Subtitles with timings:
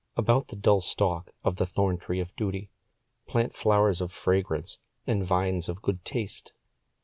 [0.17, 2.71] About the dull stalk of the thorntree of duty
[3.27, 6.53] Plant flowers of fragrance and vines of good taste.